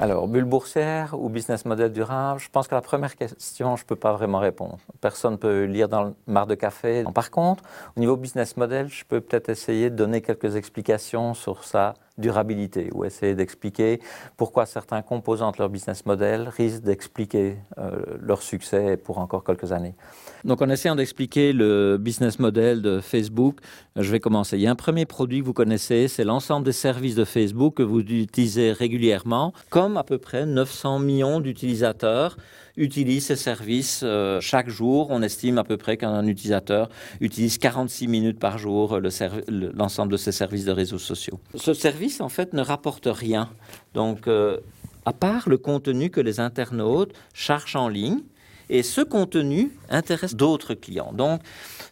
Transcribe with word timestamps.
Alors, 0.00 0.28
bulle 0.28 0.44
boursière 0.44 1.16
ou 1.18 1.28
business 1.28 1.64
model 1.64 1.92
durable 1.92 2.38
Je 2.38 2.48
pense 2.50 2.68
que 2.68 2.74
la 2.74 2.80
première 2.80 3.16
question, 3.16 3.74
je 3.74 3.82
ne 3.82 3.86
peux 3.86 3.96
pas 3.96 4.12
vraiment 4.12 4.38
répondre. 4.38 4.78
Personne 5.00 5.32
ne 5.32 5.36
peut 5.36 5.64
lire 5.64 5.88
dans 5.88 6.04
le 6.04 6.14
mar 6.28 6.46
de 6.46 6.54
café. 6.54 7.04
Par 7.12 7.32
contre, 7.32 7.64
au 7.96 8.00
niveau 8.00 8.16
business 8.16 8.56
model, 8.56 8.88
je 8.88 9.04
peux 9.04 9.20
peut-être 9.20 9.48
essayer 9.48 9.90
de 9.90 9.96
donner 9.96 10.22
quelques 10.22 10.54
explications 10.54 11.34
sur 11.34 11.64
sa 11.64 11.94
durabilité 12.18 12.90
ou 12.94 13.04
essayer 13.04 13.34
d'expliquer 13.34 14.00
pourquoi 14.36 14.66
certains 14.66 15.02
composants 15.02 15.52
de 15.52 15.56
leur 15.58 15.68
business 15.68 16.04
model 16.06 16.48
risquent 16.48 16.82
d'expliquer 16.82 17.56
euh, 17.78 18.00
leur 18.20 18.42
succès 18.42 18.96
pour 18.96 19.18
encore 19.18 19.44
quelques 19.44 19.72
années. 19.72 19.94
Donc 20.44 20.62
en 20.62 20.68
essayant 20.68 20.96
d'expliquer 20.96 21.52
le 21.52 21.96
business 21.98 22.38
model 22.38 22.82
de 22.82 23.00
Facebook, 23.00 23.58
je 23.96 24.10
vais 24.10 24.20
commencer. 24.20 24.56
Il 24.56 24.62
y 24.62 24.66
a 24.66 24.70
un 24.70 24.76
premier 24.76 25.06
produit 25.06 25.40
que 25.40 25.46
vous 25.46 25.52
connaissez, 25.52 26.08
c'est 26.08 26.24
l'ensemble 26.24 26.64
des 26.64 26.72
services 26.72 27.14
de 27.14 27.24
Facebook 27.24 27.74
que 27.74 27.82
vous 27.82 28.00
utilisez 28.00 28.72
régulièrement, 28.72 29.52
comme 29.70 29.96
à 29.96 30.04
peu 30.04 30.18
près 30.18 30.46
900 30.46 30.98
millions 31.00 31.40
d'utilisateurs 31.40 32.36
utilisent 32.78 33.26
ces 33.26 33.36
services 33.36 34.00
euh, 34.02 34.40
chaque 34.40 34.68
jour. 34.68 35.08
On 35.10 35.22
estime 35.22 35.58
à 35.58 35.64
peu 35.64 35.76
près 35.76 35.96
qu'un 35.96 36.26
utilisateur 36.26 36.88
utilise 37.20 37.58
46 37.58 38.08
minutes 38.08 38.38
par 38.38 38.56
jour 38.58 39.00
l'ensemble 39.74 40.12
de 40.12 40.16
ces 40.16 40.32
services 40.32 40.64
de 40.64 40.72
réseaux 40.72 40.98
sociaux. 40.98 41.38
Ce 41.54 41.74
service, 41.74 42.20
en 42.20 42.28
fait, 42.28 42.52
ne 42.54 42.62
rapporte 42.62 43.08
rien. 43.10 43.50
Donc, 43.94 44.28
euh, 44.28 44.58
à 45.04 45.12
part 45.12 45.48
le 45.48 45.58
contenu 45.58 46.10
que 46.10 46.20
les 46.20 46.40
internautes 46.40 47.12
chargent 47.34 47.76
en 47.76 47.88
ligne, 47.88 48.20
et 48.70 48.82
ce 48.82 49.00
contenu 49.00 49.72
intéresse 49.88 50.34
d'autres 50.34 50.74
clients. 50.74 51.12
Donc, 51.14 51.40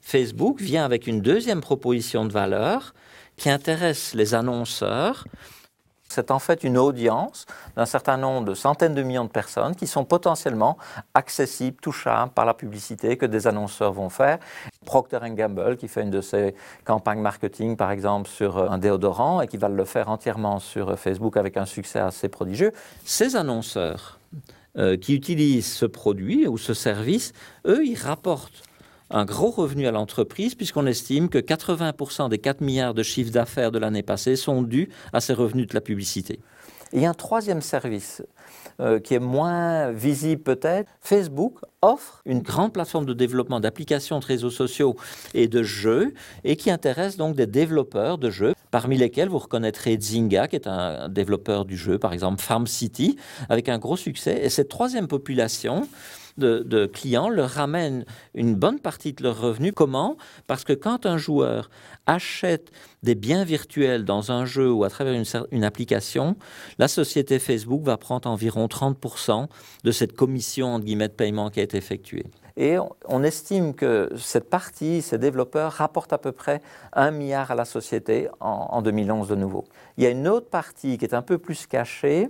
Facebook 0.02 0.60
vient 0.60 0.84
avec 0.84 1.06
une 1.06 1.22
deuxième 1.22 1.62
proposition 1.62 2.26
de 2.26 2.32
valeur 2.32 2.94
qui 3.36 3.48
intéresse 3.50 4.14
les 4.14 4.34
annonceurs 4.34 5.24
c'est 6.16 6.30
en 6.30 6.38
fait 6.38 6.64
une 6.64 6.78
audience 6.78 7.44
d'un 7.76 7.84
certain 7.84 8.16
nombre 8.16 8.46
de 8.46 8.54
centaines 8.54 8.94
de 8.94 9.02
millions 9.02 9.26
de 9.26 9.30
personnes 9.30 9.76
qui 9.76 9.86
sont 9.86 10.06
potentiellement 10.06 10.78
accessibles, 11.12 11.76
touchables 11.76 12.32
par 12.32 12.46
la 12.46 12.54
publicité 12.54 13.18
que 13.18 13.26
des 13.26 13.46
annonceurs 13.46 13.92
vont 13.92 14.08
faire. 14.08 14.38
Procter 14.86 15.18
Gamble, 15.22 15.76
qui 15.76 15.88
fait 15.88 16.00
une 16.00 16.10
de 16.10 16.22
ses 16.22 16.54
campagnes 16.86 17.20
marketing, 17.20 17.76
par 17.76 17.90
exemple, 17.90 18.30
sur 18.30 18.56
euh, 18.56 18.70
un 18.70 18.78
déodorant 18.78 19.42
et 19.42 19.46
qui 19.46 19.58
va 19.58 19.68
le 19.68 19.84
faire 19.84 20.08
entièrement 20.08 20.58
sur 20.58 20.88
euh, 20.88 20.96
Facebook 20.96 21.36
avec 21.36 21.58
un 21.58 21.66
succès 21.66 21.98
assez 21.98 22.30
prodigieux, 22.30 22.72
ces 23.04 23.36
annonceurs 23.36 24.18
euh, 24.78 24.96
qui 24.96 25.14
utilisent 25.14 25.70
ce 25.70 25.84
produit 25.84 26.46
ou 26.46 26.56
ce 26.56 26.72
service, 26.72 27.34
eux, 27.66 27.84
ils 27.84 27.98
rapportent 27.98 28.62
un 29.10 29.24
gros 29.24 29.50
revenu 29.50 29.86
à 29.86 29.92
l'entreprise, 29.92 30.54
puisqu'on 30.54 30.86
estime 30.86 31.28
que 31.28 31.38
80% 31.38 32.28
des 32.28 32.38
4 32.38 32.60
milliards 32.60 32.94
de 32.94 33.02
chiffres 33.02 33.32
d'affaires 33.32 33.70
de 33.70 33.78
l'année 33.78 34.02
passée 34.02 34.36
sont 34.36 34.62
dus 34.62 34.88
à 35.12 35.20
ces 35.20 35.32
revenus 35.32 35.68
de 35.68 35.74
la 35.74 35.80
publicité. 35.80 36.40
il 36.92 37.00
y 37.00 37.06
a 37.06 37.10
un 37.10 37.14
troisième 37.14 37.60
service 37.60 38.22
euh, 38.80 38.98
qui 38.98 39.14
est 39.14 39.20
moins 39.20 39.90
visible 39.92 40.42
peut-être. 40.42 40.90
Facebook 41.00 41.58
offre 41.82 42.22
une 42.24 42.40
grande 42.40 42.72
plateforme 42.72 43.06
de 43.06 43.14
développement 43.14 43.60
d'applications 43.60 44.18
de 44.18 44.24
réseaux 44.24 44.50
sociaux 44.50 44.96
et 45.34 45.48
de 45.48 45.62
jeux 45.62 46.14
et 46.44 46.56
qui 46.56 46.70
intéresse 46.70 47.16
donc 47.16 47.36
des 47.36 47.46
développeurs 47.46 48.18
de 48.18 48.30
jeux, 48.30 48.54
parmi 48.70 48.96
lesquels 48.96 49.28
vous 49.28 49.38
reconnaîtrez 49.38 49.96
Zynga, 50.00 50.48
qui 50.48 50.56
est 50.56 50.66
un 50.66 51.08
développeur 51.08 51.64
du 51.64 51.76
jeu, 51.76 51.98
par 51.98 52.12
exemple 52.12 52.42
Farm 52.42 52.66
City, 52.66 53.16
avec 53.48 53.68
un 53.68 53.78
gros 53.78 53.96
succès. 53.96 54.40
Et 54.42 54.50
cette 54.50 54.68
troisième 54.68 55.08
population, 55.08 55.88
de, 56.38 56.86
clients 56.86 57.28
leur 57.28 57.50
ramènent 57.50 58.04
une 58.34 58.54
bonne 58.54 58.78
partie 58.78 59.12
de 59.12 59.22
leurs 59.22 59.40
revenus. 59.40 59.72
Comment? 59.74 60.16
Parce 60.46 60.64
que 60.64 60.72
quand 60.72 61.06
un 61.06 61.18
joueur 61.18 61.70
achète 62.06 62.70
des 63.02 63.14
biens 63.14 63.44
virtuels 63.44 64.04
dans 64.04 64.32
un 64.32 64.44
jeu 64.44 64.70
ou 64.70 64.84
à 64.84 64.90
travers 64.90 65.14
une, 65.14 65.24
une 65.50 65.64
application, 65.64 66.36
la 66.78 66.88
société 66.88 67.38
Facebook 67.38 67.82
va 67.82 67.96
prendre 67.96 68.28
environ 68.36 68.66
30% 68.66 69.48
de 69.84 69.90
cette 69.90 70.14
commission 70.14 70.74
entre 70.74 70.84
guillemets, 70.84 71.08
de 71.08 71.14
paiement 71.14 71.48
qui 71.50 71.60
a 71.60 71.62
été 71.62 71.78
effectuée. 71.78 72.26
Et 72.58 72.76
on 73.06 73.22
estime 73.22 73.74
que 73.74 74.10
cette 74.16 74.48
partie, 74.48 75.02
ces 75.02 75.18
développeurs, 75.18 75.72
rapportent 75.72 76.12
à 76.12 76.18
peu 76.18 76.32
près 76.32 76.62
un 76.92 77.10
milliard 77.10 77.50
à 77.50 77.54
la 77.54 77.66
société 77.66 78.28
en, 78.40 78.68
en 78.70 78.82
2011 78.82 79.28
de 79.28 79.34
nouveau. 79.34 79.64
Il 79.96 80.04
y 80.04 80.06
a 80.06 80.10
une 80.10 80.28
autre 80.28 80.48
partie 80.48 80.96
qui 80.96 81.04
est 81.04 81.14
un 81.14 81.22
peu 81.22 81.38
plus 81.38 81.66
cachée, 81.66 82.28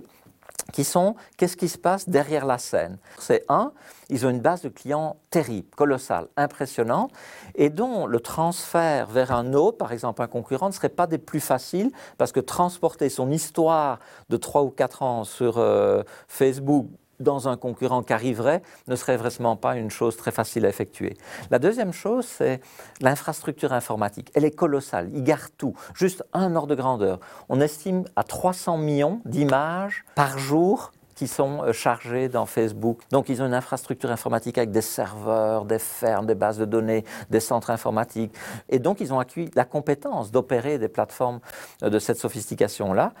qui 0.73 0.83
sont 0.83 1.15
qu'est-ce 1.37 1.57
qui 1.57 1.69
se 1.69 1.77
passe 1.77 2.09
derrière 2.09 2.45
la 2.45 2.57
scène? 2.57 2.97
C'est 3.19 3.45
un, 3.49 3.71
ils 4.09 4.25
ont 4.25 4.29
une 4.29 4.41
base 4.41 4.61
de 4.61 4.69
clients 4.69 5.17
terrible, 5.29 5.67
colossale, 5.75 6.27
impressionnante, 6.35 7.11
et 7.55 7.69
dont 7.69 8.05
le 8.05 8.19
transfert 8.19 9.07
vers 9.07 9.31
un 9.31 9.53
autre, 9.53 9.77
par 9.77 9.91
exemple 9.91 10.21
un 10.21 10.27
concurrent, 10.27 10.67
ne 10.67 10.73
serait 10.73 10.89
pas 10.89 11.07
des 11.07 11.17
plus 11.17 11.39
faciles, 11.39 11.91
parce 12.17 12.31
que 12.31 12.39
transporter 12.39 13.09
son 13.09 13.31
histoire 13.31 13.99
de 14.29 14.37
3 14.37 14.63
ou 14.63 14.69
4 14.69 15.03
ans 15.03 15.23
sur 15.23 15.57
euh, 15.57 16.03
Facebook 16.27 16.87
dans 17.19 17.47
un 17.47 17.57
concurrent 17.57 18.03
qui 18.03 18.13
arriverait 18.13 18.61
ne 18.87 18.95
serait 18.95 19.17
vraiment 19.17 19.55
pas 19.55 19.75
une 19.77 19.89
chose 19.89 20.17
très 20.17 20.31
facile 20.31 20.65
à 20.65 20.69
effectuer. 20.69 21.17
La 21.51 21.59
deuxième 21.59 21.93
chose, 21.93 22.25
c'est 22.25 22.61
l'infrastructure 23.01 23.73
informatique. 23.73 24.31
Elle 24.33 24.45
est 24.45 24.55
colossale, 24.55 25.09
il 25.13 25.23
garde 25.23 25.51
tout, 25.57 25.73
juste 25.93 26.23
un 26.33 26.55
ordre 26.55 26.67
de 26.67 26.75
grandeur. 26.75 27.19
On 27.49 27.61
estime 27.61 28.05
à 28.15 28.23
300 28.23 28.77
millions 28.77 29.21
d'images 29.25 30.05
par 30.15 30.37
jour 30.37 30.91
qui 31.17 31.27
sont 31.27 31.63
euh, 31.63 31.73
chargés 31.73 32.29
dans 32.29 32.45
Facebook. 32.45 32.99
Donc 33.11 33.27
ils 33.27 33.41
ont 33.41 33.47
une 33.47 33.55
infrastructure 33.55 34.11
informatique 34.11 34.57
avec 34.57 34.71
des 34.71 34.81
serveurs, 34.81 35.65
des 35.65 35.79
fermes, 35.79 36.27
des 36.27 36.35
bases 36.35 36.59
de 36.59 36.65
données, 36.65 37.03
des 37.31 37.39
centres 37.39 37.71
informatiques. 37.71 38.31
Et 38.69 38.77
donc 38.77 39.01
ils 39.01 39.11
ont 39.11 39.19
acquis 39.19 39.49
la 39.55 39.65
compétence 39.65 40.31
d'opérer 40.31 40.77
des 40.77 40.87
plateformes 40.87 41.39
euh, 41.81 41.89
de 41.89 41.97
cette 41.97 42.19
sophistication-là. 42.19 43.13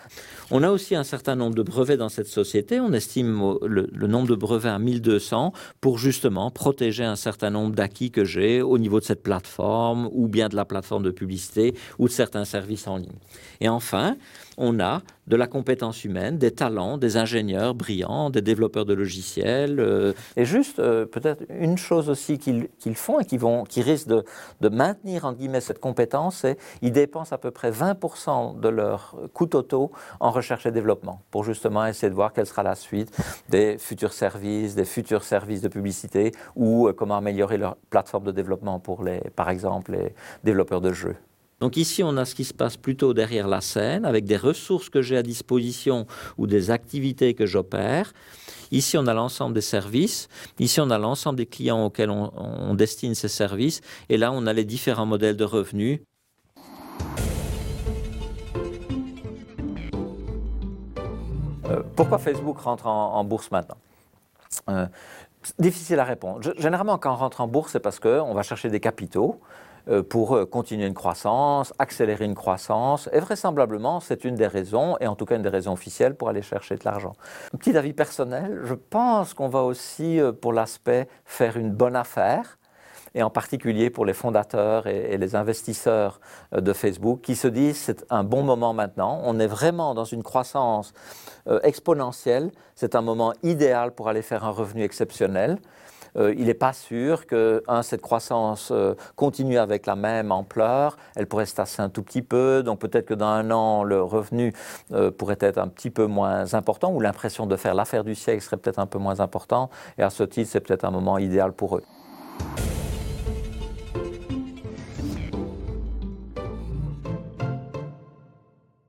On 0.51 0.61
a 0.61 0.69
aussi 0.69 0.95
un 0.95 1.03
certain 1.03 1.35
nombre 1.35 1.55
de 1.55 1.63
brevets 1.63 1.97
dans 1.97 2.09
cette 2.09 2.27
société. 2.27 2.79
On 2.79 2.93
estime 2.93 3.57
le, 3.65 4.07
nombre 4.07 4.27
de 4.27 4.35
brevets 4.35 4.69
à 4.69 4.79
1200 4.79 5.51
pour 5.81 5.97
justement 5.97 6.51
protéger 6.51 7.03
un 7.03 7.15
certain 7.15 7.49
nombre 7.49 7.73
d'acquis 7.73 8.11
que 8.11 8.23
j'ai 8.23 8.61
au 8.61 8.77
niveau 8.77 8.99
de 8.99 9.05
cette 9.05 9.23
plateforme 9.23 10.07
ou 10.11 10.27
bien 10.27 10.49
de 10.49 10.55
la 10.55 10.65
plateforme 10.65 11.03
de 11.03 11.11
publicité 11.11 11.73
ou 11.97 12.07
de 12.07 12.13
certains 12.13 12.45
services 12.45 12.87
en 12.87 12.97
ligne. 12.97 13.17
Et 13.59 13.69
enfin, 13.69 14.17
on 14.57 14.79
a 14.79 15.01
de 15.27 15.35
la 15.35 15.47
compétence 15.47 16.05
humaine, 16.05 16.37
des 16.37 16.51
talents, 16.51 16.97
des 16.97 17.17
ingénieurs 17.17 17.75
brillants, 17.75 18.29
des 18.29 18.41
développeurs 18.41 18.85
de 18.85 18.93
logiciels. 18.93 19.79
Euh. 19.79 20.13
Et 20.37 20.45
juste, 20.45 20.79
euh, 20.79 21.05
peut-être 21.05 21.43
une 21.49 21.77
chose 21.77 22.09
aussi 22.09 22.37
qu'ils 22.39 22.95
font 22.95 23.19
et 23.19 23.25
qui, 23.25 23.37
vont, 23.37 23.63
qui 23.63 23.81
risquent 23.81 24.07
de, 24.07 24.69
maintenir, 24.69 25.25
en 25.25 25.33
guillemets, 25.33 25.61
cette 25.61 25.79
compétence, 25.79 26.37
c'est 26.37 26.57
qu'ils 26.79 26.91
dépensent 26.91 27.33
à 27.33 27.37
peu 27.37 27.51
près 27.51 27.71
20% 27.71 28.59
de 28.59 28.69
leur 28.69 29.17
coût 29.33 29.47
totaux 29.47 29.91
en 30.19 30.31
recherche 30.31 30.65
et 30.65 30.71
développement, 30.71 31.21
pour 31.31 31.43
justement 31.43 31.85
essayer 31.85 32.09
de 32.09 32.15
voir 32.15 32.33
quelle 32.33 32.45
sera 32.45 32.63
la 32.63 32.75
suite 32.75 33.11
des 33.49 33.77
futurs 33.77 34.13
services, 34.13 34.75
des 34.75 34.85
futurs 34.85 35.23
services 35.23 35.61
de 35.61 35.67
publicité, 35.67 36.31
ou 36.55 36.87
euh, 36.87 36.93
comment 36.93 37.17
améliorer 37.17 37.57
leur 37.57 37.75
plateforme 37.89 38.25
de 38.25 38.31
développement 38.31 38.79
pour, 38.79 39.03
les, 39.03 39.19
par 39.35 39.49
exemple, 39.49 39.91
les 39.91 40.13
développeurs 40.43 40.81
de 40.81 40.93
jeux. 40.93 41.15
Donc 41.59 41.75
ici, 41.75 42.03
on 42.03 42.15
a 42.17 42.25
ce 42.25 42.35
qui 42.35 42.43
se 42.43 42.53
passe 42.53 42.77
plutôt 42.77 43.15
derrière 43.15 43.47
la 43.47 43.61
scène, 43.61 44.05
avec 44.05 44.25
des 44.25 44.37
ressources 44.37 44.89
que 44.89 45.01
j'ai 45.01 45.17
à 45.17 45.23
disposition 45.23 46.05
ou 46.37 46.45
des 46.45 46.69
activités 46.69 47.33
que 47.33 47.47
j'opère. 47.47 48.13
Ici, 48.71 48.95
on 48.97 49.07
a 49.07 49.13
l'ensemble 49.13 49.55
des 49.55 49.61
services. 49.61 50.27
Ici, 50.59 50.79
on 50.81 50.91
a 50.91 50.99
l'ensemble 50.99 51.37
des 51.37 51.47
clients 51.47 51.85
auxquels 51.85 52.11
on, 52.11 52.73
destine 52.75 53.15
ces 53.15 53.27
services. 53.27 53.81
Et 54.09 54.17
là, 54.17 54.31
on 54.31 54.45
a 54.45 54.53
les 54.53 54.65
différents 54.65 55.07
modèles 55.07 55.35
de 55.35 55.45
revenus. 55.45 56.01
Euh, 61.65 61.81
pourquoi 61.95 62.19
Facebook 62.19 62.59
rentre 62.59 62.85
en, 62.85 63.23
bourse 63.23 63.49
maintenant? 63.49 63.77
Euh, 64.69 64.85
Difficile 65.59 65.99
à 65.99 66.03
répondre. 66.03 66.41
Généralement, 66.57 66.97
quand 66.97 67.13
on 67.13 67.15
rentre 67.15 67.41
en 67.41 67.47
bourse, 67.47 67.71
c'est 67.71 67.79
parce 67.79 67.99
qu'on 67.99 68.33
va 68.33 68.43
chercher 68.43 68.69
des 68.69 68.79
capitaux. 68.79 69.39
Euh, 69.89 70.03
pour 70.03 70.35
euh, 70.35 70.45
continuer 70.45 70.85
une 70.85 70.93
croissance, 70.93 71.73
accélérer 71.79 72.25
une 72.25 72.35
croissance. 72.35 73.09
Et 73.13 73.19
vraisemblablement, 73.21 74.01
c'est 74.01 74.25
une 74.25 74.35
des 74.35 74.47
raisons, 74.47 74.97
et 74.99 75.07
en 75.07 75.15
tout 75.15 75.25
cas 75.25 75.37
une 75.37 75.43
des 75.43 75.49
raisons 75.49 75.73
officielles, 75.73 76.15
pour 76.15 76.27
aller 76.27 76.41
chercher 76.41 76.75
de 76.75 76.81
l'argent. 76.83 77.13
Petit 77.57 77.77
avis 77.77 77.93
personnel, 77.93 78.59
je 78.65 78.73
pense 78.73 79.33
qu'on 79.33 79.47
va 79.47 79.63
aussi, 79.63 80.19
euh, 80.19 80.33
pour 80.33 80.51
l'aspect, 80.51 81.07
faire 81.23 81.55
une 81.55 81.71
bonne 81.71 81.95
affaire 81.95 82.57
et 83.15 83.23
en 83.23 83.29
particulier 83.29 83.89
pour 83.89 84.05
les 84.05 84.13
fondateurs 84.13 84.85
et, 84.87 85.17
les 85.17 85.35
investisseurs 85.35 86.19
de 86.51 86.73
Facebook 86.73 87.21
qui 87.21 87.35
se 87.35 87.47
disent 87.47 87.77
c'est 87.77 88.05
un 88.09 88.23
bon 88.25 88.43
moment 88.43 88.73
maintenant, 88.73 89.21
on 89.23 89.39
est 89.39 89.47
vraiment 89.47 89.95
dans 89.95 90.03
une 90.03 90.21
croissance 90.21 90.93
exponentielle, 91.63 92.51
c'est 92.75 92.95
un 92.95 93.01
moment 93.01 93.33
idéal 93.41 93.93
pour 93.93 94.09
aller 94.09 94.21
faire 94.21 94.43
un 94.43 94.51
revenu 94.51 94.83
exceptionnel. 94.83 95.57
Euh, 96.17 96.33
il 96.37 96.45
n'est 96.45 96.53
pas 96.53 96.73
sûr 96.73 97.25
que, 97.27 97.63
cette 97.81 98.01
croissance 98.01 98.69
euh, 98.71 98.95
continue 99.15 99.57
avec 99.57 99.85
la 99.85 99.95
même 99.95 100.31
ampleur. 100.31 100.97
Elle 101.15 101.27
pourrait 101.27 101.45
se 101.45 101.55
tasser 101.55 101.81
un 101.81 101.89
tout 101.89 102.03
petit 102.03 102.21
peu. 102.21 102.63
Donc 102.63 102.79
peut-être 102.79 103.05
que 103.05 103.13
dans 103.13 103.27
un 103.27 103.51
an, 103.51 103.83
le 103.83 104.01
revenu 104.01 104.53
euh, 104.93 105.11
pourrait 105.11 105.37
être 105.39 105.57
un 105.57 105.67
petit 105.67 105.89
peu 105.89 106.05
moins 106.05 106.53
important 106.53 106.91
ou 106.91 106.99
l'impression 106.99 107.45
de 107.45 107.55
faire 107.55 107.75
l'affaire 107.75 108.03
du 108.03 108.15
siècle 108.15 108.41
serait 108.41 108.57
peut-être 108.57 108.79
un 108.79 108.87
peu 108.87 108.99
moins 108.99 109.19
important. 109.19 109.69
Et 109.97 110.03
à 110.03 110.09
ce 110.09 110.23
titre, 110.23 110.49
c'est 110.51 110.61
peut-être 110.61 110.85
un 110.85 110.91
moment 110.91 111.17
idéal 111.17 111.53
pour 111.53 111.77
eux. 111.77 111.83